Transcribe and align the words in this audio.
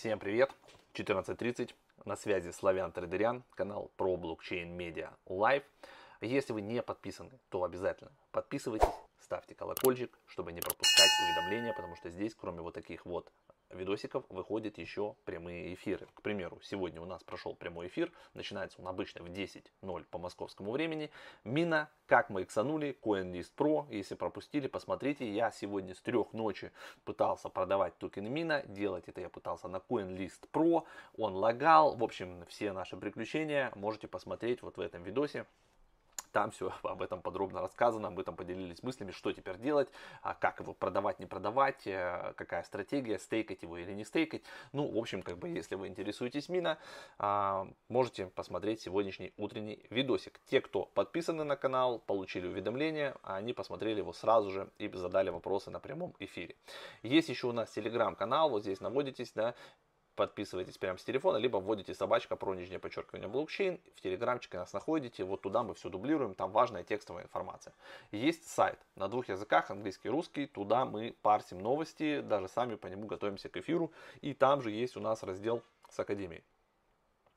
Всем 0.00 0.18
привет! 0.18 0.50
14.30, 0.94 1.74
на 2.06 2.16
связи 2.16 2.52
Славян 2.52 2.90
Трейдерян, 2.90 3.44
канал 3.54 3.90
ProBlockchain 3.98 4.72
Media 4.72 5.10
Live. 5.26 5.62
Если 6.22 6.54
вы 6.54 6.62
не 6.62 6.80
подписаны, 6.80 7.38
то 7.50 7.64
обязательно 7.64 8.10
подписывайтесь, 8.32 8.88
ставьте 9.20 9.54
колокольчик, 9.54 10.10
чтобы 10.26 10.52
не 10.52 10.62
пропускать 10.62 11.10
уведомления, 11.22 11.74
потому 11.74 11.96
что 11.96 12.08
здесь, 12.08 12.34
кроме 12.34 12.62
вот 12.62 12.72
таких 12.72 13.04
вот 13.04 13.30
видосиков 13.70 14.24
выходят 14.28 14.78
еще 14.78 15.14
прямые 15.24 15.74
эфиры. 15.74 16.08
К 16.14 16.22
примеру, 16.22 16.60
сегодня 16.62 17.00
у 17.00 17.04
нас 17.04 17.22
прошел 17.22 17.54
прямой 17.54 17.88
эфир, 17.88 18.12
начинается 18.34 18.80
он 18.80 18.88
обычно 18.88 19.22
в 19.22 19.28
10.00 19.28 20.04
по 20.10 20.18
московскому 20.18 20.72
времени. 20.72 21.10
Мина, 21.44 21.88
как 22.06 22.30
мы 22.30 22.42
иксанули, 22.42 22.98
CoinList 23.02 23.52
Pro, 23.56 23.86
если 23.90 24.14
пропустили, 24.14 24.66
посмотрите, 24.66 25.30
я 25.30 25.50
сегодня 25.50 25.94
с 25.94 26.00
трех 26.00 26.32
ночи 26.32 26.72
пытался 27.04 27.48
продавать 27.48 27.96
токены 27.98 28.28
Мина, 28.28 28.62
делать 28.66 29.08
это 29.08 29.20
я 29.20 29.28
пытался 29.28 29.68
на 29.68 29.76
CoinList 29.76 30.48
Pro, 30.52 30.84
он 31.16 31.34
лагал, 31.34 31.96
в 31.96 32.04
общем, 32.04 32.44
все 32.46 32.72
наши 32.72 32.96
приключения 32.96 33.72
можете 33.74 34.08
посмотреть 34.08 34.62
вот 34.62 34.76
в 34.76 34.80
этом 34.80 35.02
видосе. 35.02 35.46
Там 36.32 36.50
все 36.50 36.72
об 36.82 37.02
этом 37.02 37.22
подробно 37.22 37.60
рассказано, 37.60 38.10
мы 38.10 38.22
там 38.24 38.36
поделились 38.36 38.82
мыслями, 38.82 39.10
что 39.10 39.32
теперь 39.32 39.58
делать, 39.58 39.88
а 40.22 40.34
как 40.34 40.60
его 40.60 40.72
продавать, 40.72 41.18
не 41.18 41.26
продавать, 41.26 41.86
э, 41.86 42.34
какая 42.36 42.62
стратегия, 42.62 43.18
стейкать 43.18 43.62
его 43.62 43.76
или 43.78 43.92
не 43.92 44.04
стейкать. 44.04 44.42
Ну, 44.72 44.90
в 44.90 44.96
общем, 44.96 45.22
как 45.22 45.38
бы, 45.38 45.48
если 45.48 45.74
вы 45.74 45.88
интересуетесь 45.88 46.48
Мина, 46.48 46.78
а, 47.18 47.66
можете 47.88 48.26
посмотреть 48.26 48.80
сегодняшний 48.80 49.32
утренний 49.36 49.84
видосик. 49.90 50.40
Те, 50.46 50.60
кто 50.60 50.84
подписаны 50.84 51.44
на 51.44 51.56
канал, 51.56 51.98
получили 51.98 52.46
уведомления, 52.46 53.16
они 53.22 53.52
посмотрели 53.52 53.98
его 53.98 54.12
сразу 54.12 54.50
же 54.50 54.70
и 54.78 54.88
задали 54.88 55.30
вопросы 55.30 55.70
на 55.70 55.80
прямом 55.80 56.14
эфире. 56.18 56.56
Есть 57.02 57.28
еще 57.28 57.48
у 57.48 57.52
нас 57.52 57.70
телеграм-канал, 57.70 58.50
вот 58.50 58.62
здесь 58.62 58.80
наводитесь, 58.80 59.32
да, 59.32 59.54
подписываетесь 60.20 60.76
прямо 60.76 60.98
с 60.98 61.02
телефона, 61.02 61.38
либо 61.38 61.56
вводите 61.56 61.94
собачка 61.94 62.36
про 62.36 62.54
нижнее 62.54 62.78
подчеркивание 62.78 63.26
блокчейн, 63.26 63.80
в 63.96 64.02
телеграмчике 64.02 64.58
нас 64.58 64.74
находите, 64.74 65.24
вот 65.24 65.40
туда 65.40 65.62
мы 65.62 65.72
все 65.72 65.88
дублируем, 65.88 66.34
там 66.34 66.52
важная 66.52 66.84
текстовая 66.84 67.24
информация. 67.24 67.72
Есть 68.12 68.46
сайт 68.46 68.78
на 68.96 69.08
двух 69.08 69.30
языках, 69.30 69.70
английский 69.70 70.08
и 70.08 70.10
русский, 70.10 70.46
туда 70.46 70.84
мы 70.84 71.16
парсим 71.22 71.58
новости, 71.58 72.20
даже 72.20 72.48
сами 72.48 72.74
по 72.74 72.86
нему 72.86 73.06
готовимся 73.06 73.48
к 73.48 73.56
эфиру, 73.56 73.92
и 74.20 74.34
там 74.34 74.60
же 74.60 74.70
есть 74.70 74.94
у 74.94 75.00
нас 75.00 75.22
раздел 75.22 75.62
с 75.88 75.98
Академией. 75.98 76.44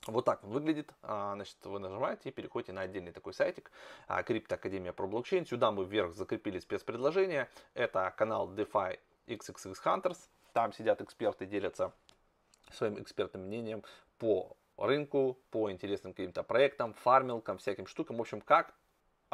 Вот 0.07 0.25
так 0.25 0.43
он 0.43 0.49
выглядит. 0.49 0.91
А, 1.03 1.35
значит, 1.35 1.55
вы 1.63 1.79
нажимаете 1.79 2.27
и 2.27 2.31
переходите 2.33 2.73
на 2.73 2.81
отдельный 2.81 3.13
такой 3.13 3.33
сайтик. 3.33 3.71
А, 4.09 4.21
Криптоакадемия 4.23 4.91
про 4.91 5.07
блокчейн. 5.07 5.45
Сюда 5.45 5.71
мы 5.71 5.85
вверх 5.85 6.13
закрепили 6.13 6.59
спецпредложение. 6.59 7.47
Это 7.73 8.13
канал 8.17 8.51
DeFi 8.51 8.99
XXX 9.27 9.75
Hunters. 9.85 10.17
Там 10.51 10.73
сидят 10.73 11.01
эксперты, 11.01 11.45
делятся 11.45 11.93
своим 12.73 13.01
экспертным 13.01 13.43
мнением 13.43 13.83
по 14.17 14.57
рынку, 14.77 15.39
по 15.49 15.71
интересным 15.71 16.13
каким-то 16.13 16.43
проектам, 16.43 16.93
фармилкам, 16.93 17.57
всяким 17.57 17.87
штукам. 17.87 18.17
В 18.17 18.21
общем, 18.21 18.41
как 18.41 18.73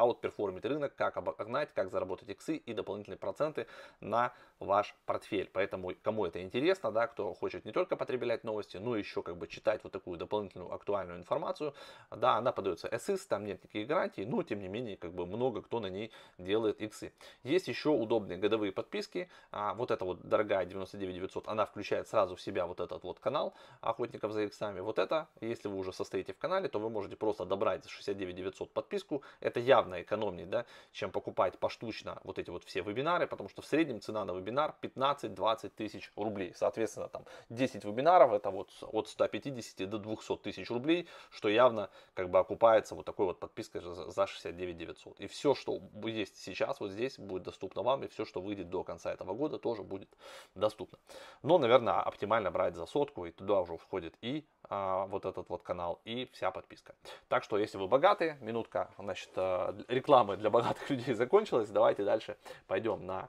аутперформить 0.00 0.64
рынок, 0.64 0.94
как 0.94 1.16
обогнать, 1.16 1.72
как 1.74 1.90
заработать 1.90 2.30
иксы 2.30 2.56
и 2.56 2.72
дополнительные 2.72 3.18
проценты 3.18 3.66
на 4.00 4.32
ваш 4.58 4.94
портфель. 5.06 5.50
Поэтому, 5.52 5.92
кому 6.02 6.26
это 6.26 6.42
интересно, 6.42 6.90
да, 6.90 7.06
кто 7.06 7.34
хочет 7.34 7.64
не 7.64 7.72
только 7.72 7.96
потреблять 7.96 8.44
новости, 8.44 8.78
но 8.78 8.96
еще 8.96 9.22
как 9.22 9.36
бы 9.36 9.46
читать 9.46 9.80
вот 9.84 9.92
такую 9.92 10.18
дополнительную 10.18 10.72
актуальную 10.72 11.18
информацию, 11.18 11.74
да, 12.10 12.36
она 12.36 12.52
подается 12.52 12.88
SIS, 12.88 13.20
там 13.28 13.44
нет 13.44 13.62
никаких 13.62 13.86
гарантий, 13.86 14.24
но 14.24 14.42
тем 14.42 14.60
не 14.60 14.68
менее, 14.68 14.96
как 14.96 15.12
бы 15.12 15.26
много 15.26 15.62
кто 15.62 15.80
на 15.80 15.88
ней 15.88 16.10
делает 16.38 16.80
иксы. 16.80 17.12
Есть 17.42 17.68
еще 17.68 17.90
удобные 17.90 18.38
годовые 18.38 18.72
подписки, 18.72 19.28
а, 19.50 19.74
вот 19.74 19.90
эта 19.90 20.04
вот 20.04 20.22
дорогая 20.22 20.64
99900, 20.64 21.48
она 21.48 21.66
включает 21.66 22.08
сразу 22.08 22.36
в 22.36 22.40
себя 22.40 22.66
вот 22.66 22.80
этот 22.80 23.02
вот 23.04 23.18
канал 23.20 23.54
охотников 23.80 24.32
за 24.32 24.42
иксами. 24.44 24.80
Вот 24.80 24.98
это, 24.98 25.28
если 25.40 25.68
вы 25.68 25.76
уже 25.76 25.92
состоите 25.92 26.32
в 26.32 26.38
канале, 26.38 26.68
то 26.68 26.78
вы 26.78 26.88
можете 26.90 27.16
просто 27.16 27.44
добрать 27.44 27.84
за 27.84 27.90
69900 27.90 28.72
подписку, 28.72 29.22
это 29.40 29.60
явно 29.60 29.89
явно 29.90 30.02
экономнее, 30.02 30.46
да, 30.46 30.64
чем 30.92 31.10
покупать 31.10 31.58
поштучно 31.58 32.18
вот 32.24 32.38
эти 32.38 32.50
вот 32.50 32.64
все 32.64 32.82
вебинары, 32.82 33.26
потому 33.26 33.48
что 33.48 33.62
в 33.62 33.66
среднем 33.66 34.00
цена 34.00 34.24
на 34.24 34.32
вебинар 34.32 34.74
15-20 34.82 35.70
тысяч 35.70 36.12
рублей. 36.16 36.52
Соответственно, 36.54 37.08
там 37.08 37.24
10 37.50 37.84
вебинаров 37.84 38.32
это 38.32 38.50
вот 38.50 38.70
от 38.82 39.08
150 39.08 39.88
до 39.88 39.98
200 39.98 40.36
тысяч 40.38 40.70
рублей, 40.70 41.08
что 41.30 41.48
явно 41.48 41.88
как 42.14 42.30
бы 42.30 42.38
окупается 42.38 42.94
вот 42.94 43.04
такой 43.04 43.26
вот 43.26 43.40
подпиской 43.40 43.80
за 43.80 44.26
69 44.26 44.76
900. 44.76 45.20
И 45.20 45.26
все, 45.26 45.54
что 45.54 45.80
есть 46.04 46.36
сейчас 46.36 46.80
вот 46.80 46.90
здесь, 46.90 47.18
будет 47.18 47.42
доступно 47.42 47.82
вам, 47.82 48.04
и 48.04 48.08
все, 48.08 48.24
что 48.24 48.40
выйдет 48.40 48.70
до 48.70 48.84
конца 48.84 49.12
этого 49.12 49.34
года, 49.34 49.58
тоже 49.58 49.82
будет 49.82 50.08
доступно. 50.54 50.98
Но, 51.42 51.58
наверное, 51.58 52.00
оптимально 52.00 52.50
брать 52.50 52.74
за 52.74 52.86
сотку, 52.86 53.26
и 53.26 53.30
туда 53.30 53.60
уже 53.60 53.76
входит 53.76 54.14
и 54.22 54.44
вот 54.70 55.24
этот 55.24 55.48
вот 55.48 55.62
канал, 55.62 56.00
и 56.04 56.28
вся 56.32 56.50
подписка. 56.50 56.94
Так 57.28 57.42
что, 57.44 57.58
если 57.58 57.76
вы 57.76 57.88
богатые, 57.88 58.38
минутка, 58.40 58.90
значит, 58.98 59.30
а, 59.36 59.76
рекламы 59.88 60.36
для 60.36 60.50
богатых 60.50 60.88
людей 60.90 61.14
закончилась. 61.14 61.70
Давайте 61.70 62.04
дальше 62.04 62.36
пойдем 62.66 63.04
на 63.04 63.28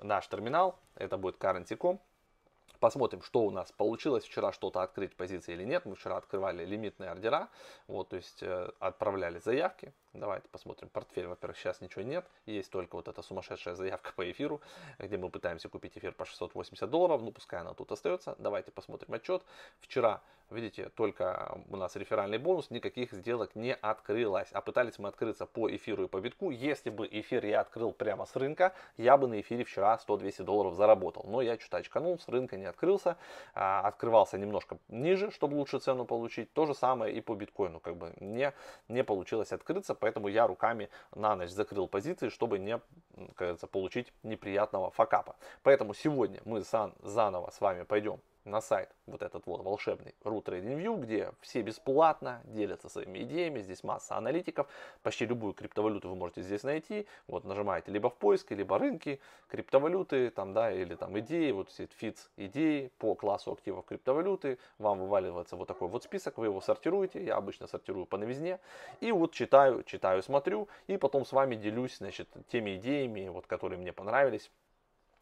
наш 0.00 0.28
терминал. 0.28 0.78
Это 0.96 1.16
будет 1.16 1.36
currency.com. 1.42 2.00
Посмотрим, 2.80 3.22
что 3.22 3.40
у 3.40 3.50
нас 3.50 3.72
получилось 3.72 4.24
вчера 4.24 4.52
что-то 4.52 4.82
открыть 4.82 5.16
позиции 5.16 5.54
или 5.54 5.64
нет. 5.64 5.86
Мы 5.86 5.94
вчера 5.94 6.18
открывали 6.18 6.66
лимитные 6.66 7.08
ордера, 7.08 7.48
вот, 7.86 8.10
то 8.10 8.16
есть 8.16 8.42
э, 8.42 8.70
отправляли 8.78 9.38
заявки. 9.38 9.94
Давайте 10.12 10.48
посмотрим 10.48 10.90
портфель. 10.90 11.26
Во-первых, 11.26 11.56
сейчас 11.56 11.80
ничего 11.80 12.02
нет. 12.02 12.26
Есть 12.44 12.70
только 12.70 12.96
вот 12.96 13.08
эта 13.08 13.22
сумасшедшая 13.22 13.74
заявка 13.74 14.12
по 14.14 14.30
эфиру, 14.30 14.60
где 14.98 15.16
мы 15.16 15.30
пытаемся 15.30 15.70
купить 15.70 15.96
эфир 15.96 16.12
по 16.12 16.26
680 16.26 16.90
долларов. 16.90 17.22
Ну, 17.22 17.32
пускай 17.32 17.60
она 17.60 17.72
тут 17.72 17.90
остается. 17.90 18.34
Давайте 18.38 18.70
посмотрим 18.70 19.14
отчет. 19.14 19.42
Вчера, 19.80 20.20
видите, 20.50 20.90
только 20.90 21.58
у 21.68 21.76
нас 21.76 21.96
реферальный 21.96 22.38
бонус, 22.38 22.70
никаких 22.70 23.12
сделок 23.12 23.54
не 23.54 23.74
открылось. 23.74 24.48
А 24.52 24.60
пытались 24.60 24.98
мы 24.98 25.08
открыться 25.08 25.46
по 25.46 25.68
эфиру 25.74 26.04
и 26.04 26.08
по 26.08 26.20
битку. 26.20 26.50
Если 26.50 26.90
бы 26.90 27.08
эфир 27.10 27.44
я 27.44 27.60
открыл 27.60 27.92
прямо 27.92 28.26
с 28.26 28.36
рынка, 28.36 28.72
я 28.96 29.16
бы 29.16 29.26
на 29.26 29.40
эфире 29.40 29.64
вчера 29.64 29.98
100-200 30.06 30.44
долларов 30.44 30.74
заработал. 30.74 31.24
Но 31.26 31.42
я 31.42 31.56
чуть 31.56 31.72
очканул, 31.72 32.18
с 32.18 32.28
рынка 32.28 32.56
не 32.56 32.66
открылся. 32.66 33.16
А, 33.54 33.80
открывался 33.80 34.38
немножко 34.38 34.78
ниже, 34.88 35.30
чтобы 35.30 35.54
лучше 35.56 35.78
цену 35.78 36.04
получить. 36.04 36.52
То 36.52 36.66
же 36.66 36.74
самое 36.74 37.14
и 37.14 37.20
по 37.20 37.34
биткоину. 37.34 37.80
Как 37.80 37.96
бы 37.96 38.12
не, 38.20 38.52
не 38.88 39.02
получилось 39.02 39.52
открыться 39.52 39.94
поэтому 39.94 40.28
я 40.28 40.46
руками 40.46 40.90
на 41.14 41.34
ночь 41.34 41.50
закрыл 41.50 41.88
позиции, 41.88 42.28
чтобы 42.28 42.58
не, 42.58 42.80
кажется, 43.36 43.66
получить 43.66 44.12
неприятного 44.22 44.90
факапа. 44.90 45.36
Поэтому 45.62 45.94
сегодня 45.94 46.40
мы 46.44 46.60
заново 46.60 47.50
с 47.50 47.60
вами 47.60 47.84
пойдем 47.84 48.20
на 48.44 48.60
сайт 48.60 48.90
вот 49.06 49.22
этот 49.22 49.46
вот 49.46 49.62
волшебный 49.62 50.14
Root 50.22 50.44
Trading 50.44 50.76
View, 50.76 51.00
где 51.00 51.32
все 51.40 51.62
бесплатно 51.62 52.42
делятся 52.44 52.88
своими 52.88 53.20
идеями, 53.20 53.60
здесь 53.60 53.82
масса 53.82 54.16
аналитиков, 54.16 54.68
почти 55.02 55.26
любую 55.26 55.54
криптовалюту 55.54 56.08
вы 56.08 56.16
можете 56.16 56.42
здесь 56.42 56.62
найти, 56.62 57.06
вот 57.26 57.44
нажимаете 57.44 57.90
либо 57.90 58.10
в 58.10 58.16
поиске, 58.16 58.54
либо 58.54 58.78
рынки, 58.78 59.20
криптовалюты, 59.48 60.30
там, 60.30 60.52
да, 60.52 60.70
или 60.70 60.94
там 60.94 61.18
идеи, 61.20 61.50
вот 61.52 61.70
все 61.70 61.86
фиц 61.86 62.30
идеи 62.36 62.90
по 62.98 63.14
классу 63.14 63.52
активов 63.52 63.86
криптовалюты, 63.86 64.58
вам 64.78 64.98
вываливается 64.98 65.56
вот 65.56 65.68
такой 65.68 65.88
вот 65.88 66.04
список, 66.04 66.38
вы 66.38 66.46
его 66.46 66.60
сортируете, 66.60 67.24
я 67.24 67.36
обычно 67.36 67.66
сортирую 67.66 68.06
по 68.06 68.18
новизне, 68.18 68.60
и 69.00 69.10
вот 69.12 69.32
читаю, 69.32 69.82
читаю, 69.84 70.22
смотрю, 70.22 70.68
и 70.86 70.96
потом 70.96 71.24
с 71.24 71.32
вами 71.32 71.56
делюсь, 71.56 71.96
значит, 71.98 72.28
теми 72.48 72.76
идеями, 72.76 73.28
вот, 73.28 73.46
которые 73.46 73.78
мне 73.78 73.92
понравились, 73.92 74.50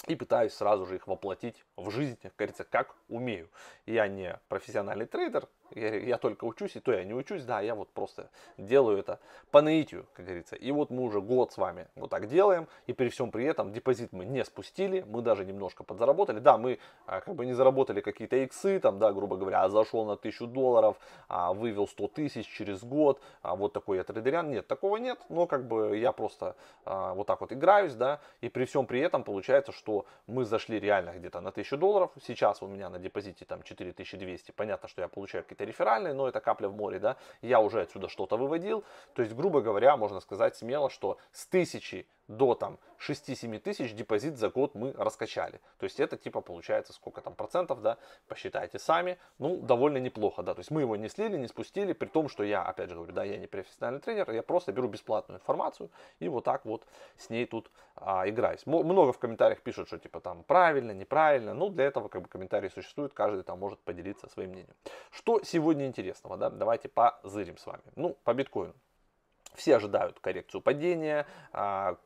и 0.06 0.16
пытаюсь 0.16 0.52
сразу 0.52 0.86
же 0.86 0.96
их 0.96 1.06
воплотить 1.06 1.64
в 1.76 1.90
жизнь, 1.90 2.18
как 2.22 2.32
говорится, 2.36 2.64
как 2.64 2.94
умею. 3.08 3.48
Я 3.86 4.08
не 4.08 4.38
профессиональный 4.48 5.06
трейдер, 5.06 5.48
я, 5.74 5.96
я 5.96 6.18
только 6.18 6.44
учусь, 6.44 6.76
и 6.76 6.80
то 6.80 6.92
я 6.92 7.04
не 7.04 7.14
учусь, 7.14 7.44
да, 7.44 7.60
я 7.60 7.74
вот 7.74 7.88
просто 7.90 8.30
делаю 8.58 8.98
это 8.98 9.20
по 9.50 9.62
наитию, 9.62 10.06
как 10.14 10.26
говорится. 10.26 10.56
И 10.56 10.70
вот 10.70 10.90
мы 10.90 11.02
уже 11.02 11.20
год 11.20 11.52
с 11.52 11.56
вами 11.56 11.86
вот 11.94 12.10
так 12.10 12.28
делаем, 12.28 12.68
и 12.86 12.92
при 12.92 13.08
всем 13.08 13.30
при 13.30 13.44
этом 13.44 13.72
депозит 13.72 14.12
мы 14.12 14.24
не 14.24 14.44
спустили, 14.44 15.04
мы 15.06 15.22
даже 15.22 15.44
немножко 15.44 15.84
подзаработали. 15.84 16.40
Да, 16.40 16.58
мы 16.58 16.78
а, 17.06 17.20
как 17.20 17.34
бы 17.34 17.46
не 17.46 17.52
заработали 17.54 18.00
какие-то 18.00 18.36
иксы, 18.36 18.80
там, 18.80 18.98
да, 18.98 19.12
грубо 19.12 19.36
говоря, 19.36 19.62
а 19.62 19.68
зашел 19.68 20.04
на 20.04 20.14
1000 20.14 20.46
долларов, 20.46 20.96
а, 21.28 21.52
вывел 21.52 21.86
100 21.86 22.08
тысяч 22.08 22.46
через 22.48 22.82
год, 22.82 23.20
а, 23.42 23.56
вот 23.56 23.72
такой 23.72 23.98
я 23.98 24.04
трейдерян. 24.04 24.50
Нет, 24.50 24.66
такого 24.66 24.96
нет, 24.96 25.18
но 25.28 25.46
как 25.46 25.66
бы 25.66 25.96
я 25.96 26.12
просто 26.12 26.56
а, 26.84 27.14
вот 27.14 27.26
так 27.26 27.40
вот 27.40 27.52
играюсь, 27.52 27.94
да, 27.94 28.20
и 28.40 28.48
при 28.48 28.64
всем 28.64 28.86
при 28.86 29.00
этом 29.00 29.24
получается, 29.24 29.72
что 29.72 29.91
мы 30.26 30.44
зашли 30.44 30.80
реально 30.80 31.10
где-то 31.18 31.40
на 31.40 31.50
1000 31.50 31.76
долларов, 31.76 32.10
сейчас 32.26 32.62
у 32.62 32.66
меня 32.66 32.88
на 32.88 32.98
депозите 32.98 33.44
там 33.44 33.62
4200, 33.62 34.52
понятно, 34.52 34.88
что 34.88 35.02
я 35.02 35.08
получаю 35.08 35.44
какие-то 35.44 35.64
реферальные, 35.64 36.14
но 36.14 36.28
это 36.28 36.40
капля 36.40 36.68
в 36.68 36.76
море, 36.76 36.98
да, 36.98 37.16
я 37.42 37.60
уже 37.60 37.80
отсюда 37.82 38.08
что-то 38.08 38.36
выводил, 38.36 38.84
то 39.14 39.22
есть, 39.22 39.34
грубо 39.34 39.60
говоря, 39.60 39.96
можно 39.96 40.20
сказать 40.20 40.56
смело, 40.56 40.90
что 40.90 41.18
с 41.32 41.46
1000 41.46 42.06
до 42.28 42.54
там 42.54 42.78
6-7 42.98 43.58
тысяч 43.58 43.94
депозит 43.94 44.36
за 44.36 44.48
год 44.48 44.74
мы 44.74 44.92
раскачали. 44.92 45.60
То 45.78 45.84
есть 45.84 46.00
это 46.00 46.16
типа 46.16 46.40
получается 46.40 46.92
сколько 46.92 47.20
там 47.20 47.34
процентов, 47.34 47.82
да, 47.82 47.98
посчитайте 48.28 48.78
сами, 48.78 49.18
ну 49.38 49.56
довольно 49.56 49.98
неплохо, 49.98 50.42
да, 50.42 50.54
то 50.54 50.60
есть 50.60 50.70
мы 50.70 50.82
его 50.82 50.96
не 50.96 51.08
слили, 51.08 51.36
не 51.36 51.48
спустили, 51.48 51.92
при 51.92 52.06
том, 52.06 52.28
что 52.28 52.44
я, 52.44 52.62
опять 52.62 52.90
же 52.90 52.94
говорю, 52.94 53.12
да, 53.12 53.24
я 53.24 53.38
не 53.38 53.46
профессиональный 53.46 54.00
тренер, 54.00 54.30
я 54.30 54.42
просто 54.42 54.72
беру 54.72 54.88
бесплатную 54.88 55.40
информацию 55.40 55.90
и 56.20 56.28
вот 56.28 56.44
так 56.44 56.64
вот 56.64 56.86
с 57.16 57.30
ней 57.30 57.46
тут 57.46 57.70
а, 57.96 58.28
играюсь. 58.28 58.66
Много 58.66 59.12
в 59.12 59.18
комментариях 59.18 59.60
пишут, 59.62 59.88
что 59.88 59.98
типа 59.98 60.20
там 60.20 60.44
правильно, 60.44 60.92
неправильно, 60.92 61.54
ну 61.54 61.68
для 61.68 61.84
этого 61.84 62.08
как 62.08 62.22
бы 62.22 62.28
комментарии 62.28 62.68
существуют, 62.68 63.12
каждый 63.14 63.42
там 63.42 63.58
может 63.58 63.80
поделиться 63.80 64.28
своим 64.28 64.50
мнением. 64.50 64.74
Что 65.10 65.42
сегодня 65.42 65.86
интересного, 65.86 66.36
да, 66.36 66.50
давайте 66.50 66.88
позырим 66.88 67.56
с 67.58 67.66
вами. 67.66 67.82
Ну, 67.96 68.16
по 68.24 68.34
биткоину. 68.34 68.74
Все 69.54 69.76
ожидают 69.76 70.18
коррекцию 70.20 70.62
падения, 70.62 71.26
а, 71.52 71.96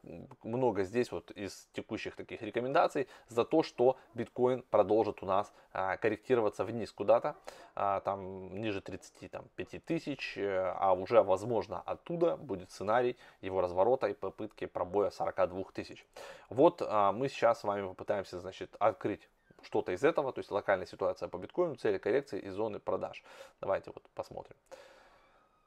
много 0.42 0.82
здесь 0.82 1.12
вот 1.12 1.30
из 1.30 1.68
текущих 1.72 2.16
таких 2.16 2.42
рекомендаций 2.42 3.08
за 3.28 3.44
то, 3.44 3.62
что 3.62 3.96
биткоин 4.14 4.62
продолжит 4.62 5.22
у 5.22 5.26
нас 5.26 5.52
а, 5.72 5.96
корректироваться 5.96 6.64
вниз 6.64 6.90
куда-то, 6.90 7.36
а, 7.76 8.00
там 8.00 8.56
ниже 8.56 8.80
35 8.80 9.84
тысяч, 9.84 10.36
э, 10.36 10.74
а 10.76 10.92
уже 10.94 11.22
возможно 11.22 11.80
оттуда 11.82 12.36
будет 12.36 12.70
сценарий 12.70 13.16
его 13.40 13.60
разворота 13.60 14.08
и 14.08 14.14
попытки 14.14 14.66
пробоя 14.66 15.10
42 15.10 15.72
тысяч. 15.72 16.04
Вот 16.50 16.80
мы 16.80 17.28
сейчас 17.28 17.60
с 17.60 17.64
вами 17.64 17.86
попытаемся, 17.86 18.40
значит, 18.40 18.74
открыть 18.78 19.28
что-то 19.62 19.92
из 19.92 20.04
этого, 20.04 20.32
то 20.32 20.40
есть 20.40 20.50
локальная 20.50 20.86
ситуация 20.86 21.28
по 21.28 21.38
биткоину, 21.38 21.76
цели 21.76 21.98
коррекции 21.98 22.40
и 22.40 22.48
зоны 22.48 22.78
продаж. 22.78 23.22
Давайте 23.60 23.90
вот 23.94 24.02
посмотрим. 24.14 24.56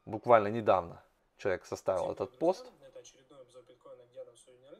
Буквально 0.05 0.47
недавно 0.47 1.01
человек 1.39 1.65
составил 1.65 2.11
этот 2.11 2.37
пост. 2.37 2.71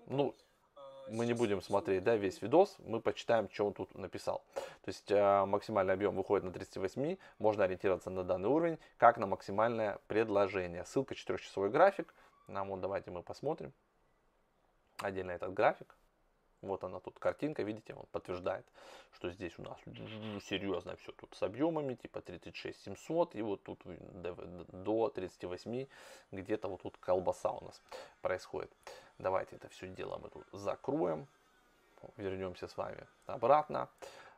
Ну, 0.08 0.36
а, 0.76 0.82
мы 1.10 1.26
не 1.26 1.34
будем 1.34 1.62
смотреть 1.62 2.04
да, 2.04 2.16
весь 2.16 2.42
видос, 2.42 2.76
мы 2.80 3.00
почитаем, 3.00 3.50
что 3.52 3.68
он 3.68 3.74
тут 3.74 3.96
написал. 3.96 4.44
То 4.56 4.90
есть 4.90 5.10
э, 5.12 5.46
максимальный 5.46 5.94
объем 5.94 6.16
выходит 6.16 6.44
на 6.46 6.52
38, 6.52 7.18
можно 7.38 7.64
ориентироваться 7.64 8.10
на 8.10 8.24
данный 8.24 8.50
уровень, 8.50 8.80
как 8.98 9.18
на 9.18 9.28
максимальное 9.28 10.00
предложение. 10.08 10.86
Ссылка 10.86 11.14
4-часовой 11.14 11.70
график. 11.70 12.14
Нам 12.48 12.70
вот 12.70 12.82
давайте 12.82 13.12
мы 13.12 13.22
посмотрим 13.22 13.72
отдельно 14.98 15.32
этот 15.32 15.54
график. 15.54 15.96
Вот 16.62 16.84
она 16.84 17.00
тут 17.00 17.20
картинка, 17.20 17.64
видите, 17.64 17.94
он 17.94 18.06
подтверждает, 18.12 18.66
что 19.14 19.30
здесь 19.30 19.58
у 19.58 19.64
нас 19.64 19.78
серьезно 20.44 20.96
все 20.98 21.12
тут 21.14 21.34
с 21.34 21.44
объемами, 21.44 21.96
типа 21.96 22.22
36 22.22 22.84
700, 22.84 23.36
и 23.36 23.42
вот 23.42 23.64
тут 23.64 23.82
до 23.86 25.10
38 25.10 25.88
где-то 26.32 26.68
вот 26.68 26.82
тут 26.82 26.98
колбаса 26.98 27.52
у 27.52 27.64
нас 27.64 27.82
происходит. 28.22 28.72
Давайте 29.20 29.56
это 29.56 29.70
все 29.70 29.88
дело 29.88 30.18
мы 30.18 30.30
тут 30.30 30.46
закроем, 30.52 31.28
вернемся 32.18 32.68
с 32.68 32.76
вами 32.76 33.08
обратно. 33.26 33.90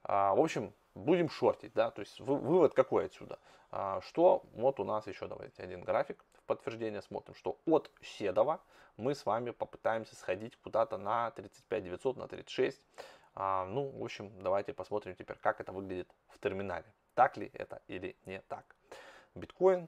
А, 0.03 0.35
в 0.35 0.39
общем, 0.39 0.73
будем 0.95 1.29
шортить, 1.29 1.73
да, 1.73 1.91
то 1.91 2.01
есть 2.01 2.19
вывод 2.19 2.73
какой 2.73 3.05
отсюда? 3.05 3.39
А, 3.71 4.01
что 4.01 4.43
вот 4.53 4.79
у 4.79 4.83
нас 4.83 5.07
еще, 5.07 5.27
давайте 5.27 5.63
один 5.63 5.81
график 5.81 6.23
подтверждение 6.51 7.01
смотрим, 7.01 7.33
что 7.33 7.57
от 7.65 7.89
Седова 8.01 8.59
мы 8.97 9.15
с 9.15 9.25
вами 9.25 9.51
попытаемся 9.51 10.17
сходить 10.17 10.57
куда-то 10.57 10.97
на 10.97 11.31
35 11.31 11.83
900, 11.83 12.17
на 12.17 12.27
36. 12.27 12.85
А, 13.35 13.65
ну, 13.65 13.89
в 13.89 14.03
общем, 14.03 14.43
давайте 14.43 14.73
посмотрим 14.73 15.15
теперь, 15.15 15.37
как 15.37 15.61
это 15.61 15.71
выглядит 15.71 16.13
в 16.27 16.39
терминале. 16.39 16.85
Так 17.13 17.37
ли 17.37 17.49
это 17.53 17.81
или 17.87 18.17
не 18.25 18.41
так. 18.41 18.75
Биткоин, 19.33 19.87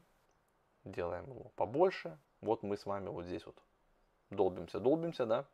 делаем 0.86 1.26
его 1.26 1.52
побольше. 1.58 2.18
Вот 2.40 2.64
мы 2.64 2.78
с 2.78 2.86
вами 2.86 3.10
вот 3.10 3.26
здесь 3.26 3.46
вот 3.46 3.58
долбимся, 4.30 4.80
долбимся, 4.80 5.26
да. 5.26 5.46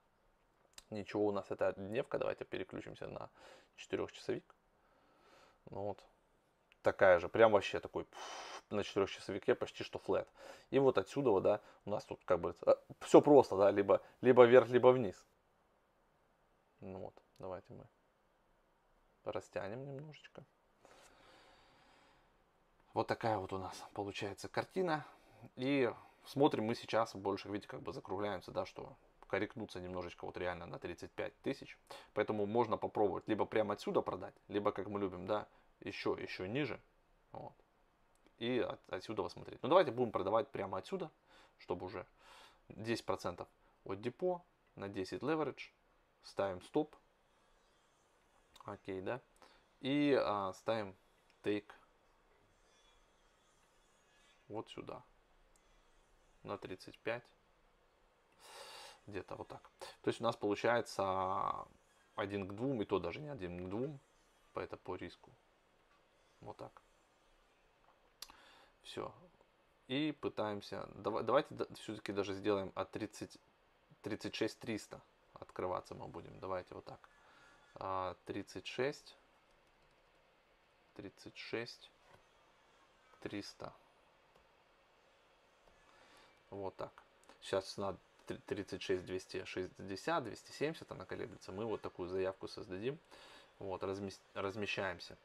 Ничего 0.91 1.25
у 1.25 1.31
нас 1.31 1.49
это 1.49 1.73
дневка. 1.75 2.19
Давайте 2.19 2.45
переключимся 2.45 3.07
на 3.07 3.31
4-часовик. 3.77 4.43
Ну 5.71 5.81
вот, 5.81 6.03
такая 6.83 7.19
же, 7.19 7.29
прям 7.29 7.53
вообще 7.53 7.79
такой 7.79 8.05
на 8.69 8.83
четырехчасовике 8.83 9.55
почти 9.55 9.83
что 9.83 9.99
флет. 9.99 10.27
И 10.69 10.79
вот 10.79 10.97
отсюда, 10.97 11.31
вот, 11.31 11.43
да, 11.43 11.61
у 11.85 11.89
нас 11.89 12.05
тут 12.05 12.19
как 12.25 12.39
бы 12.39 12.55
э, 12.65 12.75
все 13.01 13.21
просто, 13.21 13.57
да, 13.57 13.71
либо, 13.71 14.01
либо 14.21 14.45
вверх, 14.45 14.69
либо 14.69 14.89
вниз. 14.89 15.25
Ну 16.81 16.99
вот, 16.99 17.13
давайте 17.39 17.73
мы 17.73 17.85
растянем 19.23 19.85
немножечко. 19.85 20.43
Вот 22.93 23.07
такая 23.07 23.37
вот 23.37 23.53
у 23.53 23.57
нас 23.57 23.83
получается 23.93 24.47
картина. 24.47 25.05
И 25.55 25.91
смотрим 26.25 26.65
мы 26.65 26.75
сейчас 26.75 27.15
больше, 27.15 27.49
видите, 27.49 27.67
как 27.67 27.81
бы 27.81 27.93
закругляемся, 27.93 28.51
да, 28.51 28.65
что 28.65 28.97
корректнуться 29.27 29.79
немножечко 29.79 30.25
вот 30.25 30.37
реально 30.37 30.65
на 30.65 30.79
35 30.79 31.41
тысяч. 31.41 31.77
Поэтому 32.13 32.45
можно 32.45 32.77
попробовать 32.77 33.27
либо 33.27 33.45
прямо 33.45 33.73
отсюда 33.73 34.01
продать, 34.01 34.33
либо, 34.47 34.71
как 34.71 34.87
мы 34.87 34.99
любим, 34.99 35.27
да, 35.27 35.47
еще, 35.81 36.17
еще 36.19 36.47
ниже. 36.47 36.81
Вот 37.31 37.53
и 38.39 38.59
от, 38.59 38.79
отсюда 38.89 39.27
смотреть. 39.29 39.61
Ну 39.61 39.69
давайте 39.69 39.91
будем 39.91 40.11
продавать 40.11 40.49
прямо 40.49 40.77
отсюда, 40.77 41.11
чтобы 41.57 41.85
уже 41.85 42.05
10% 42.69 43.47
от 43.85 44.01
депо 44.01 44.43
на 44.75 44.87
10 44.87 45.21
leverage. 45.21 45.71
Ставим 46.23 46.61
стоп. 46.61 46.95
Окей, 48.65 49.01
да. 49.01 49.21
И 49.81 50.17
а, 50.19 50.53
ставим 50.53 50.95
take 51.43 51.71
вот 54.47 54.69
сюда. 54.69 55.03
На 56.43 56.57
35. 56.57 57.23
Где-то 59.07 59.35
вот 59.35 59.47
так. 59.47 59.69
То 60.01 60.09
есть 60.09 60.21
у 60.21 60.23
нас 60.23 60.35
получается 60.35 61.67
1 62.15 62.47
к 62.47 62.53
2, 62.53 62.83
и 62.83 62.85
то 62.85 62.99
даже 62.99 63.19
не 63.19 63.29
1 63.29 63.65
к 63.65 63.69
2. 63.69 63.99
По 64.53 64.59
это 64.59 64.77
по 64.77 64.95
риску. 64.95 65.31
Вот 66.41 66.57
так. 66.57 66.81
Все. 68.89 69.13
И 69.87 70.15
пытаемся, 70.19 70.87
давай, 70.95 71.23
давайте 71.23 71.55
все-таки 71.75 72.11
даже 72.11 72.33
сделаем 72.33 72.71
от 72.73 72.89
30, 72.89 73.37
36 74.01 74.59
300 74.59 74.99
открываться 75.33 75.93
мы 75.93 76.07
будем. 76.07 76.39
Давайте 76.39 76.73
вот 76.73 76.85
так. 76.85 78.17
36, 78.25 79.15
36, 80.95 81.91
300. 83.21 83.73
Вот 86.49 86.75
так. 86.75 86.91
Сейчас 87.41 87.77
на 87.77 87.95
36 88.25 89.05
260, 89.05 90.23
270 90.23 90.91
она 90.91 91.05
колеблется. 91.05 91.51
Мы 91.51 91.65
вот 91.65 91.81
такую 91.81 92.09
заявку 92.09 92.47
создадим. 92.47 92.97
Вот, 93.59 93.83
размещаемся. 94.33 95.15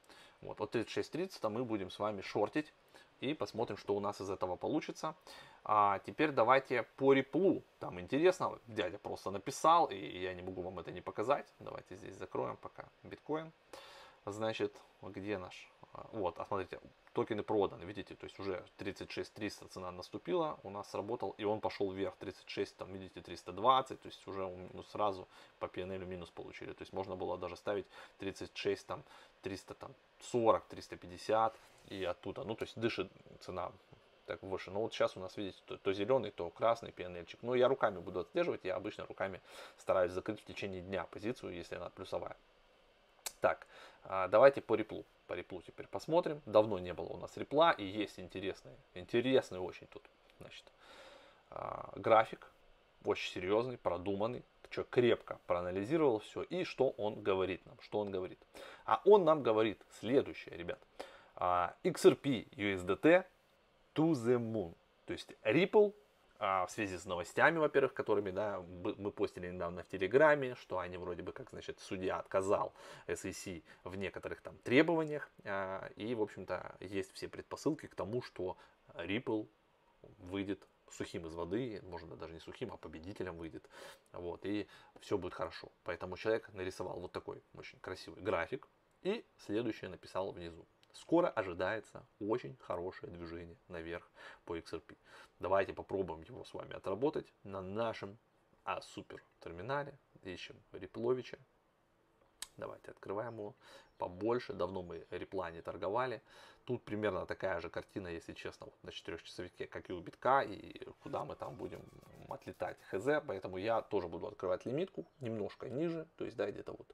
Вот, 0.43 0.61
от 0.61 0.75
36.30 0.75 1.49
мы 1.49 1.65
будем 1.65 1.91
с 1.91 1.99
вами 1.99 2.21
шортить 2.21 2.71
и 3.21 3.35
посмотрим, 3.35 3.77
что 3.77 3.95
у 3.95 4.01
нас 4.01 4.21
из 4.21 4.31
этого 4.31 4.57
получится. 4.57 5.15
А 5.65 5.99
теперь 6.07 6.33
давайте 6.33 6.83
по 6.97 7.13
реплу. 7.13 7.63
Там 7.79 8.01
интересно, 8.01 8.59
дядя 8.67 8.99
просто 8.99 9.31
написал, 9.31 9.87
и 9.87 9.97
я 9.97 10.35
не 10.35 10.43
могу 10.43 10.63
вам 10.63 10.79
это 10.79 10.93
не 10.93 11.01
показать. 11.01 11.47
Давайте 11.59 11.97
здесь 11.97 12.17
закроем 12.17 12.57
пока 12.57 12.85
биткоин. 13.03 13.53
Значит, 14.27 14.75
где 15.03 15.39
наш? 15.39 15.69
А, 15.93 16.07
вот, 16.13 16.39
а 16.39 16.45
смотрите, 16.45 16.81
токены 17.13 17.43
проданы, 17.43 17.85
видите, 17.85 18.15
то 18.15 18.25
есть 18.25 18.39
уже 18.41 18.65
36 18.79 19.33
300 19.33 19.69
цена 19.69 19.93
наступила, 19.93 20.59
у 20.65 20.71
нас 20.71 20.91
сработал, 20.91 21.35
и 21.39 21.45
он 21.45 21.61
пошел 21.61 21.91
вверх, 21.91 22.17
36, 22.17 22.77
там, 22.77 22.93
видите, 22.93 23.21
320, 23.21 24.01
то 24.01 24.07
есть 24.07 24.27
уже 24.27 24.47
ну, 24.73 24.83
сразу 24.83 25.29
по 25.61 25.67
PNL 25.67 26.05
минус 26.05 26.31
получили, 26.31 26.73
то 26.73 26.83
есть 26.83 26.93
можно 26.93 27.15
было 27.15 27.39
даже 27.39 27.57
ставить 27.57 27.87
36, 28.19 28.87
там, 28.87 29.05
300, 29.43 29.75
там, 29.75 29.95
40, 30.33 30.65
350, 30.65 31.55
и 31.89 32.05
оттуда, 32.05 32.45
ну, 32.45 32.55
то 32.55 32.65
есть 32.65 32.79
дышит 32.79 33.11
цена 33.41 33.73
так 34.27 34.43
выше. 34.43 34.71
Но 34.71 34.81
вот 34.81 34.93
сейчас 34.93 35.17
у 35.17 35.21
нас, 35.21 35.37
видите, 35.37 35.61
то, 35.67 35.77
то 35.77 35.93
зеленый, 35.93 36.31
то 36.31 36.51
красный 36.51 36.93
пианельчик. 36.93 37.43
Но 37.43 37.55
я 37.55 37.69
руками 37.69 37.99
буду 37.99 38.21
отслеживать, 38.21 38.65
я 38.65 38.77
обычно 38.77 39.07
руками 39.07 39.41
стараюсь 39.79 40.13
закрыть 40.13 40.41
в 40.41 40.45
течение 40.45 40.81
дня 40.81 41.05
позицию, 41.05 41.55
если 41.55 41.77
она 41.77 41.91
плюсовая. 41.91 42.37
Так, 43.41 43.67
а, 44.05 44.29
давайте 44.29 44.61
по 44.61 44.75
реплу. 44.75 45.05
По 45.27 45.35
реплу 45.35 45.63
теперь 45.63 45.87
посмотрим. 45.87 46.41
Давно 46.47 46.79
не 46.79 46.95
было 46.95 47.07
у 47.07 47.17
нас 47.17 47.37
репла, 47.37 47.73
и 47.73 47.85
есть 47.85 48.19
интересный, 48.19 48.73
интересный 48.95 49.59
очень 49.59 49.87
тут, 49.89 50.03
значит, 50.39 50.65
а, 51.51 51.93
график. 51.97 52.51
Очень 53.05 53.33
серьезный, 53.33 53.77
продуманный. 53.77 54.43
Человек 54.71 54.91
крепко 54.91 55.39
проанализировал 55.47 56.21
все. 56.21 56.43
И 56.43 56.65
что 56.65 56.91
он 56.97 57.23
говорит 57.23 57.65
нам? 57.67 57.77
Что 57.81 58.01
он 58.01 58.11
говорит? 58.11 58.39
А 58.87 59.03
он 59.05 59.25
нам 59.25 59.43
говорит 59.43 59.79
следующее, 60.01 60.57
ребят. 60.57 60.79
А, 61.37 61.75
XRP 61.83 62.49
USDT 62.51 63.25
to 63.95 64.13
the 64.13 64.39
moon. 64.39 64.75
То 65.07 65.13
есть 65.13 65.35
Ripple 65.43 65.95
а, 66.39 66.67
в 66.67 66.71
связи 66.71 66.97
с 66.97 67.05
новостями, 67.05 67.59
во-первых, 67.59 67.95
которыми 67.95 68.31
да, 68.31 68.61
мы 68.61 69.11
постили 69.11 69.51
недавно 69.51 69.83
в 69.83 69.89
Телеграме, 69.89 70.55
что 70.57 70.79
они 70.79 70.97
вроде 70.97 71.23
бы, 71.23 71.33
как 71.33 71.51
значит, 71.51 71.81
судья 71.81 72.19
отказал 72.19 72.73
SEC 73.07 73.63
в 73.85 73.97
некоторых 73.97 74.41
там 74.41 74.57
требованиях. 74.59 75.31
А, 75.45 75.89
и, 75.97 76.15
в 76.15 76.23
общем-то, 76.23 76.77
есть 76.81 77.13
все 77.13 77.29
предпосылки 77.29 77.87
к 77.87 77.95
тому, 77.95 78.23
что 78.23 78.57
Ripple 78.95 79.49
выйдет 80.19 80.67
сухим 80.91 81.27
из 81.27 81.35
воды, 81.35 81.81
может 81.85 82.09
даже 82.19 82.33
не 82.33 82.41
сухим, 82.41 82.73
а 82.73 82.77
победителем 82.77 83.37
выйдет. 83.37 83.69
Вот, 84.13 84.45
и 84.45 84.67
все 85.01 85.19
будет 85.19 85.35
хорошо. 85.35 85.71
Поэтому 85.85 86.17
человек 86.17 86.49
нарисовал 86.53 87.01
вот 87.01 87.13
такой 87.13 87.43
очень 87.55 87.79
красивый 87.81 88.23
график 88.23 88.69
и 89.03 89.25
следующее 89.39 89.91
написал 89.91 90.33
внизу. 90.33 90.67
Скоро 90.95 91.29
ожидается 91.29 92.07
очень 92.21 92.57
хорошее 92.61 93.13
движение 93.13 93.57
наверх 93.69 94.09
по 94.45 94.57
XRP. 94.57 94.97
Давайте 95.41 95.75
попробуем 95.75 96.23
его 96.23 96.45
с 96.45 96.55
вами 96.55 96.75
отработать 96.75 97.27
на 97.43 97.61
нашем 97.61 98.17
а, 98.65 98.81
супер 98.81 99.23
терминале. 99.41 99.99
Ищем 100.23 100.57
Репловича. 100.73 101.37
Давайте 102.57 102.93
открываем 102.93 103.35
его 103.35 103.57
побольше. 103.99 104.53
Давно 104.53 104.83
мы 104.83 105.05
репла 105.11 105.51
не 105.51 105.63
торговали. 105.63 106.23
Тут 106.65 106.85
примерно 106.85 107.27
такая 107.27 107.61
же 107.61 107.69
картина, 107.69 108.07
если 108.07 108.33
честно, 108.33 108.67
вот 108.67 108.83
на 108.85 108.93
4 108.93 109.19
часовике, 109.19 109.67
как 109.67 109.91
и 109.91 109.93
у 109.93 110.01
битка. 110.01 110.43
И 110.43 110.87
куда 111.03 111.25
мы 111.25 111.35
там 111.35 111.57
будем 111.57 111.83
отлетать 112.29 112.79
хз. 112.91 113.05
Поэтому 113.27 113.59
я 113.59 113.83
тоже 113.83 114.07
буду 114.07 114.29
открывать 114.29 114.65
лимитку 114.65 115.05
немножко 115.19 115.69
ниже. 115.69 116.07
То 116.17 116.25
есть, 116.25 116.37
да, 116.37 116.49
где-то 116.49 116.73
вот 116.73 116.87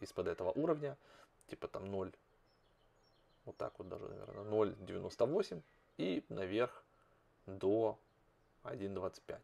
из-под 0.00 0.28
этого 0.28 0.52
уровня. 0.52 0.96
Типа 1.48 1.66
там 1.66 1.86
0 1.86 2.12
вот 3.44 3.56
так 3.56 3.78
вот 3.78 3.88
даже, 3.88 4.08
наверное, 4.08 4.44
0,98 4.44 5.62
и 5.98 6.24
наверх 6.28 6.84
до 7.46 7.98
1,25. 8.64 9.20
То 9.26 9.42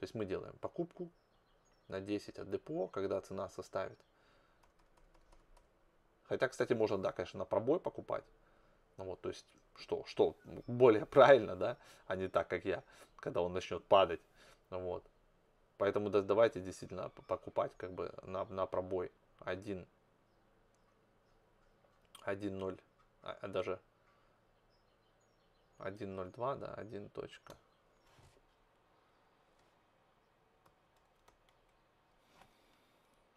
есть 0.00 0.14
мы 0.14 0.24
делаем 0.24 0.56
покупку 0.58 1.10
на 1.88 2.00
10 2.00 2.38
от 2.38 2.50
депо, 2.50 2.88
когда 2.88 3.20
цена 3.20 3.48
составит. 3.48 3.98
Хотя, 6.24 6.48
кстати, 6.48 6.74
можно, 6.74 6.98
да, 6.98 7.12
конечно, 7.12 7.38
на 7.38 7.44
пробой 7.44 7.80
покупать. 7.80 8.24
Ну 8.98 9.04
вот, 9.04 9.20
то 9.20 9.30
есть, 9.30 9.46
что, 9.76 10.04
что 10.04 10.36
более 10.66 11.06
правильно, 11.06 11.56
да, 11.56 11.78
а 12.06 12.16
не 12.16 12.28
так, 12.28 12.48
как 12.48 12.64
я, 12.64 12.82
когда 13.16 13.40
он 13.40 13.52
начнет 13.52 13.84
падать. 13.84 14.20
Ну 14.70 14.80
вот. 14.80 15.04
Поэтому 15.78 16.10
да, 16.10 16.22
давайте 16.22 16.60
действительно 16.60 17.08
покупать 17.08 17.72
как 17.76 17.92
бы 17.92 18.12
на, 18.22 18.44
на 18.46 18.66
пробой 18.66 19.12
1, 19.40 19.86
1.0 22.26 22.80
а, 23.28 23.38
а 23.42 23.48
даже 23.48 23.78
1.02, 25.78 26.58
да, 26.58 26.74
1 26.74 27.10
точка. 27.10 27.56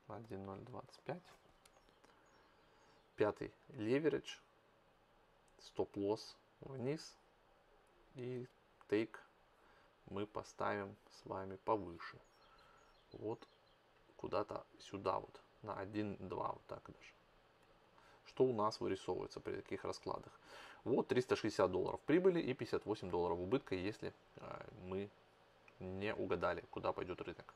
Один 0.08 0.46
ноль 0.46 0.60
двадцать 0.60 1.02
пять. 1.04 1.24
Пятый 3.16 3.54
леверидж. 3.70 4.38
Стоп-лосс 5.60 6.36
вниз. 6.62 7.18
И 8.16 8.48
тейк 8.90 9.22
мы 10.06 10.26
поставим 10.26 10.96
с 11.10 11.26
вами 11.26 11.56
повыше. 11.58 12.20
Вот 13.12 13.48
куда-то 14.18 14.66
сюда 14.80 15.20
вот. 15.20 15.42
На 15.62 15.82
1.2 15.82 16.28
вот 16.30 16.66
так 16.68 16.90
даже 16.92 17.21
что 18.32 18.46
у 18.46 18.54
нас 18.54 18.80
вырисовывается 18.80 19.40
при 19.40 19.56
таких 19.56 19.84
раскладах. 19.84 20.32
Вот 20.86 21.08
360 21.10 21.70
долларов 21.70 22.00
прибыли 22.06 22.40
и 22.40 22.54
58 22.54 23.10
долларов 23.10 23.40
убытка, 23.40 23.76
если 23.76 24.14
а, 24.38 24.66
мы 24.84 25.10
не 25.80 26.16
угадали, 26.16 26.64
куда 26.72 26.94
пойдет 26.94 27.22
рынок. 27.22 27.54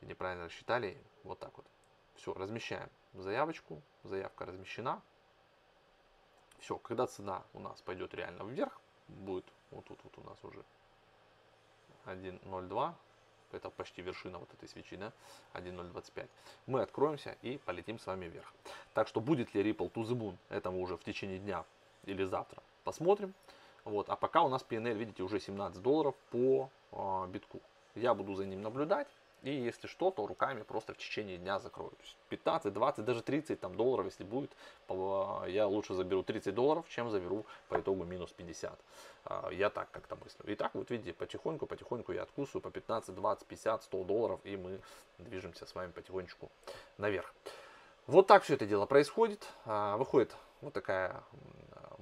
И 0.00 0.06
неправильно 0.06 0.46
рассчитали, 0.46 0.98
вот 1.22 1.38
так 1.38 1.56
вот. 1.56 1.66
Все, 2.16 2.34
размещаем 2.34 2.90
заявочку, 3.14 3.80
заявка 4.02 4.44
размещена. 4.46 5.00
Все, 6.58 6.78
когда 6.78 7.06
цена 7.06 7.44
у 7.54 7.60
нас 7.60 7.80
пойдет 7.82 8.14
реально 8.14 8.42
вверх, 8.42 8.80
будет 9.08 9.46
вот 9.70 9.84
тут 9.84 10.00
вот 10.02 10.18
у 10.18 10.22
нас 10.22 10.38
уже 10.42 10.64
1.02, 12.06 12.94
это 13.54 13.70
почти 13.70 14.02
вершина 14.02 14.38
вот 14.38 14.52
этой 14.52 14.68
свечи, 14.68 14.96
да, 14.96 15.12
1.025, 15.54 16.28
мы 16.66 16.82
откроемся 16.82 17.36
и 17.42 17.58
полетим 17.58 17.98
с 17.98 18.06
вами 18.06 18.26
вверх. 18.26 18.52
Так 18.94 19.08
что 19.08 19.20
будет 19.20 19.54
ли 19.54 19.62
Ripple 19.62 19.92
to 19.92 20.02
the 20.02 20.16
moon, 20.16 20.36
это 20.48 20.70
мы 20.70 20.80
уже 20.80 20.96
в 20.96 21.04
течение 21.04 21.38
дня 21.38 21.64
или 22.04 22.24
завтра 22.24 22.62
посмотрим. 22.84 23.34
Вот. 23.84 24.08
А 24.08 24.16
пока 24.16 24.42
у 24.42 24.48
нас 24.48 24.64
PNL, 24.68 24.94
видите, 24.94 25.22
уже 25.22 25.40
17 25.40 25.82
долларов 25.82 26.14
по 26.30 26.70
э, 26.92 27.26
битку. 27.28 27.60
Я 27.94 28.14
буду 28.14 28.34
за 28.34 28.46
ним 28.46 28.62
наблюдать. 28.62 29.08
И 29.42 29.50
если 29.50 29.88
что, 29.88 30.10
то 30.10 30.26
руками 30.26 30.62
просто 30.62 30.94
в 30.94 30.98
течение 30.98 31.36
дня 31.36 31.58
закрою. 31.58 31.90
То 31.90 32.02
есть 32.02 32.16
15, 32.28 32.72
20, 32.72 33.04
даже 33.04 33.22
30 33.22 33.60
там, 33.60 33.74
долларов, 33.74 34.06
если 34.06 34.22
будет, 34.22 34.52
я 34.88 35.66
лучше 35.66 35.94
заберу 35.94 36.22
30 36.22 36.54
долларов, 36.54 36.86
чем 36.88 37.10
заберу 37.10 37.44
по 37.68 37.80
итогу 37.80 38.04
минус 38.04 38.30
50. 38.32 38.78
А, 39.24 39.50
я 39.50 39.70
так 39.70 39.90
как-то 39.90 40.16
мыслю. 40.16 40.44
И 40.46 40.54
так 40.54 40.74
вот 40.74 40.90
видите, 40.90 41.12
потихоньку, 41.12 41.66
потихоньку 41.66 42.12
я 42.12 42.22
откусываю 42.22 42.62
по 42.62 42.70
15, 42.70 43.14
20, 43.14 43.46
50, 43.46 43.82
100 43.82 44.04
долларов, 44.04 44.40
и 44.44 44.56
мы 44.56 44.80
движемся 45.18 45.66
с 45.66 45.74
вами 45.74 45.90
потихонечку 45.90 46.50
наверх. 46.98 47.34
Вот 48.06 48.26
так 48.26 48.44
все 48.44 48.54
это 48.54 48.66
дело 48.66 48.86
происходит. 48.86 49.46
А, 49.64 49.96
выходит 49.96 50.36
вот 50.60 50.72
такая 50.72 51.22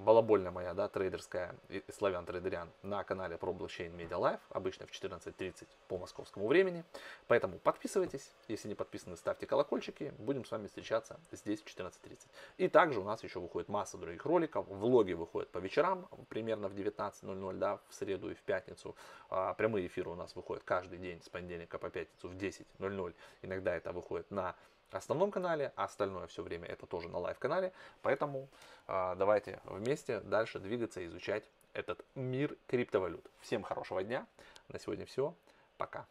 балабольная 0.01 0.51
моя, 0.51 0.75
да, 0.75 0.89
трейдерская, 0.89 1.55
славян 1.89 2.25
трейдерян 2.25 2.71
на 2.83 3.05
канале 3.05 3.37
про 3.37 3.53
блокчейн 3.53 3.93
Media 3.95 4.19
Live, 4.19 4.41
обычно 4.51 4.87
в 4.87 4.91
14.30 4.91 5.67
по 5.89 5.99
московскому 5.99 6.47
времени. 6.47 6.85
Поэтому 7.27 7.59
подписывайтесь, 7.59 8.33
если 8.49 8.69
не 8.69 8.75
подписаны, 8.75 9.17
ставьте 9.17 9.47
колокольчики, 9.47 10.13
будем 10.19 10.45
с 10.45 10.51
вами 10.51 10.67
встречаться 10.67 11.21
здесь 11.33 11.61
в 11.61 11.67
14.30. 11.67 12.19
И 12.59 12.69
также 12.69 13.01
у 13.01 13.05
нас 13.05 13.23
еще 13.23 13.41
выходит 13.41 13.69
масса 13.69 13.99
других 13.99 14.25
роликов, 14.25 14.67
влоги 14.69 15.13
выходят 15.13 15.51
по 15.51 15.59
вечерам, 15.59 16.09
примерно 16.29 16.69
в 16.69 16.75
19.00, 16.75 17.59
да, 17.59 17.79
в 17.89 17.95
среду 17.95 18.31
и 18.31 18.35
в 18.35 18.43
пятницу. 18.43 18.97
А, 19.29 19.55
прямые 19.55 19.87
эфиры 19.87 20.11
у 20.11 20.15
нас 20.15 20.35
выходят 20.35 20.65
каждый 20.65 20.99
день 20.99 21.23
с 21.23 21.29
понедельника 21.29 21.79
по 21.79 21.91
пятницу 21.91 22.29
в 22.29 22.35
10.00, 22.35 23.15
иногда 23.43 23.75
это 23.75 23.93
выходит 23.93 24.31
на 24.31 24.57
основном 24.99 25.31
канале, 25.31 25.73
а 25.77 25.85
остальное 25.85 26.27
все 26.27 26.43
время 26.43 26.67
это 26.67 26.87
тоже 26.87 27.09
на 27.09 27.19
лайв-канале. 27.19 27.73
Поэтому 28.03 28.49
э, 28.89 29.15
давайте 29.17 29.61
вместе 29.65 30.21
дальше 30.21 30.59
двигаться 30.59 31.01
и 31.01 31.07
изучать 31.07 31.45
этот 31.73 32.05
мир 32.15 32.57
криптовалют. 32.67 33.25
Всем 33.41 33.63
хорошего 33.63 34.03
дня. 34.03 34.27
На 34.69 34.79
сегодня 34.79 35.07
все. 35.07 35.35
Пока. 35.77 36.07